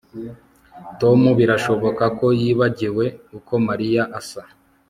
[0.99, 3.05] Tom birashoboka ko yibagiwe
[3.37, 4.41] uko Mariya asa